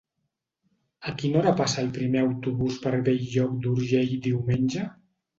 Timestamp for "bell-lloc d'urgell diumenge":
3.09-4.87